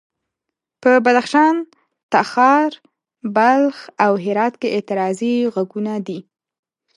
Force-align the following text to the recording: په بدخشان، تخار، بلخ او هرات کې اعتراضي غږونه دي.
په 0.81 0.91
بدخشان، 1.05 1.55
تخار، 2.13 2.71
بلخ 3.35 3.75
او 4.05 4.11
هرات 4.25 4.53
کې 4.61 4.67
اعتراضي 4.75 5.35
غږونه 5.53 5.93
دي. 6.07 6.19